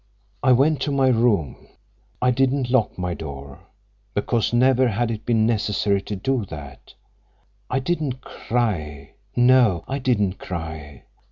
"I 0.41 0.51
went 0.51 0.81
to 0.81 0.91
my 0.91 1.09
room. 1.09 1.67
I 2.23 2.31
didn't 2.31 2.71
lock 2.71 2.97
my 2.97 3.13
door, 3.13 3.59
because 4.15 4.51
never 4.51 4.87
had 4.87 5.11
it 5.11 5.27
been 5.27 5.45
necessary 5.45 6.01
to 6.01 6.15
do 6.15 6.43
that. 6.45 6.95
I 7.69 7.77
didn't 7.81 8.21
cry. 8.21 9.11
No, 9.35 9.83
I 9.87 9.99
didn't 9.99 10.39
cry. 10.39 11.03